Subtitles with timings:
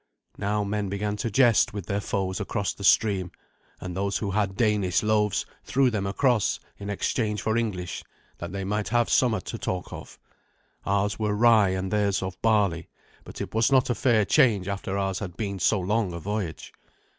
[0.39, 3.29] Now men began to jest with their foes across the stream,
[3.79, 8.03] and those who had Danish loaves threw them across in exchange for English,
[8.39, 10.17] that they might have somewhat to talk of.
[10.87, 12.89] Ours were rye, and theirs of barley;
[13.23, 16.73] but it was not a fair change after ours had been so long a voyage.